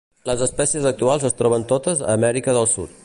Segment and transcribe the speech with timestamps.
[0.27, 2.99] Les espècies actuals es troben totes a Amèrica del Sud.